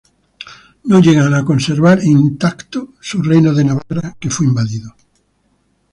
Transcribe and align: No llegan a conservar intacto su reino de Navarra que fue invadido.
No 0.93 0.97
llegan 0.99 1.35
a 1.35 1.45
conservar 1.45 2.03
intacto 2.03 2.95
su 3.01 3.21
reino 3.21 3.53
de 3.53 3.65
Navarra 3.65 4.17
que 4.19 4.31
fue 4.31 4.47
invadido. 4.47 4.95